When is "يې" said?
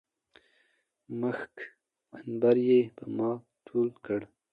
2.67-2.81